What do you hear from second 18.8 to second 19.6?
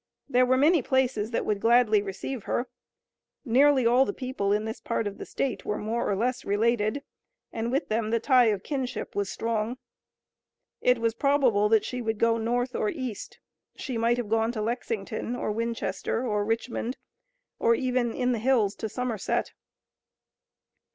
Somerset.